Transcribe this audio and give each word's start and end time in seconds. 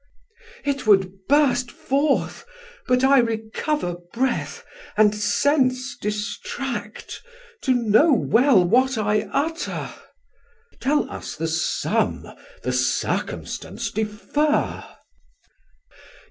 Mess: 0.65 0.77
It 0.77 0.87
would 0.87 1.27
burst 1.29 1.69
forth, 1.69 2.43
but 2.87 3.03
I 3.03 3.19
recover 3.19 3.97
breath 4.11 4.65
And 4.97 5.13
sense 5.13 5.95
distract, 5.95 7.21
to 7.61 7.75
know 7.75 8.11
well 8.11 8.63
what 8.65 8.97
I 8.97 9.29
utter. 9.31 9.81
Man: 9.93 9.93
Tell 10.79 11.07
us 11.11 11.35
the 11.35 11.47
sum, 11.47 12.27
the 12.63 12.73
circumstance 12.73 13.91
defer. 13.91 14.83